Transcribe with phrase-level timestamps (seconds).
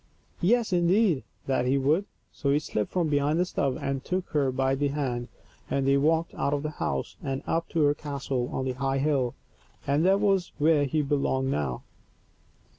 [0.41, 2.05] Yes, indeed, that he would.
[2.33, 5.27] So he slipped from behind the stove and took her by the hand,
[5.69, 8.97] and they walked out of the house and up to her castle on the high
[8.97, 9.35] hill,
[9.81, 11.83] for that was where he belonged now.